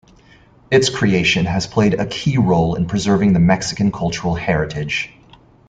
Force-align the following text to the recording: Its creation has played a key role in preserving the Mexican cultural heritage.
Its 0.71 0.89
creation 0.89 1.45
has 1.45 1.67
played 1.67 1.93
a 1.93 2.07
key 2.07 2.35
role 2.35 2.73
in 2.73 2.87
preserving 2.87 3.33
the 3.33 3.39
Mexican 3.39 3.91
cultural 3.91 4.33
heritage. 4.33 5.11